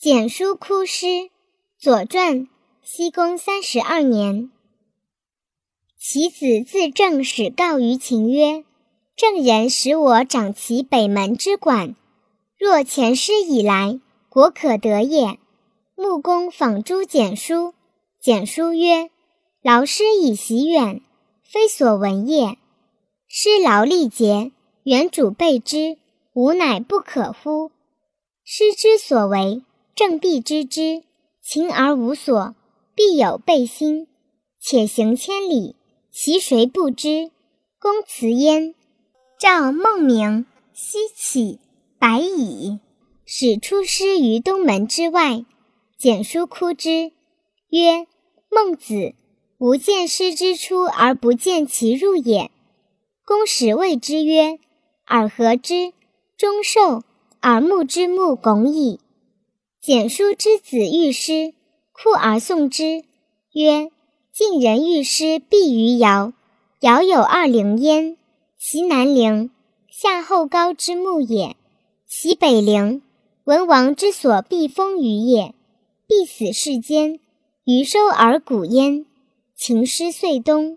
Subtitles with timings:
[0.00, 1.28] 简书哭诗，
[1.76, 2.46] 左传，
[2.84, 4.48] 西公三十二年。
[5.98, 8.64] 其子自正使告于秦曰
[9.18, 11.96] ：“郑人使我掌其北门之管，
[12.56, 13.98] 若前师以来，
[14.28, 15.36] 国可得也。”
[15.98, 17.74] 穆公访诸简书，
[18.20, 19.10] 简书曰
[19.62, 21.02] ：“劳师以习远，
[21.42, 22.56] 非所闻也。
[23.26, 24.52] 师劳力竭，
[24.84, 25.98] 原主备之，
[26.34, 27.72] 吾乃不可乎？
[28.44, 29.60] 师之所为。”
[29.98, 31.02] 正必知之，
[31.42, 32.54] 勤而无所，
[32.94, 34.06] 必有备心。
[34.60, 35.74] 且行千里，
[36.12, 37.32] 其谁不知？
[37.80, 38.76] 公辞焉。
[39.40, 41.58] 赵孟明西起，
[41.98, 42.78] 白矣。
[43.26, 45.44] 使出师于东门之外，
[45.98, 47.10] 简书哭之，
[47.70, 48.06] 曰
[48.52, 49.16] ：“孟子，
[49.58, 52.52] 吾见师之出而不见其入也。”
[53.26, 54.60] 公使谓之曰
[55.06, 55.92] ：“尔何之？
[56.36, 57.02] 忠受，
[57.42, 59.00] 耳目之目拱矣。”
[59.80, 61.54] 简书之子遇师，
[61.92, 63.04] 哭而送之，
[63.52, 63.90] 曰
[64.34, 66.32] ：“晋人欲师，必于尧。
[66.80, 68.16] 尧有二陵焉，
[68.58, 69.50] 其南陵，
[69.88, 71.54] 夏后高之墓也；
[72.08, 73.02] 其北陵，
[73.44, 75.54] 文王之所避风于也。
[76.08, 77.20] 必死世间，
[77.64, 79.06] 余收而谷焉。
[79.54, 80.76] 秦师遂东。